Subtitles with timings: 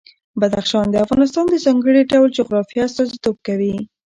[0.39, 3.75] بدخشان د افغانستان د ځانګړي ډول جغرافیه استازیتوب کوي.